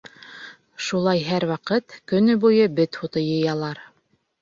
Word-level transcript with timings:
Шулай 0.85 1.21
һәр 1.27 1.45
ваҡыт, 1.53 1.99
көнө 2.13 2.39
буйы 2.47 2.67
бет 2.83 3.01
һуты 3.03 3.27
йыялар. 3.31 3.89